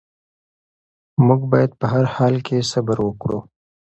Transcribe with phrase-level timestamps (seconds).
[1.25, 3.39] موږ باید په هر حال کې صبر وکړو.